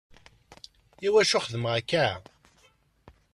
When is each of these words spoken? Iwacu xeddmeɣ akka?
Iwacu 1.07 1.39
xeddmeɣ 1.43 1.73
akka? 1.79 2.05